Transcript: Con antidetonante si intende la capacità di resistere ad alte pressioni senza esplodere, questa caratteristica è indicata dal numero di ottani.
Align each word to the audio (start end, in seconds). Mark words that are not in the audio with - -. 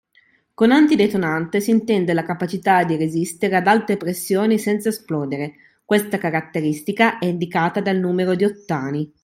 Con 0.55 0.71
antidetonante 0.71 1.61
si 1.61 1.69
intende 1.69 2.13
la 2.15 2.23
capacità 2.23 2.83
di 2.83 2.95
resistere 2.95 3.57
ad 3.57 3.67
alte 3.67 3.97
pressioni 3.97 4.57
senza 4.57 4.89
esplodere, 4.89 5.53
questa 5.85 6.17
caratteristica 6.17 7.19
è 7.19 7.25
indicata 7.27 7.81
dal 7.81 7.99
numero 7.99 8.33
di 8.33 8.43
ottani. 8.43 9.13